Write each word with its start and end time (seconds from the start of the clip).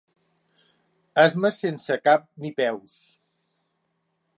Asmes 1.25 1.61
sense 1.65 2.01
cap 2.09 2.27
ni 2.45 2.55
peus. 2.63 2.97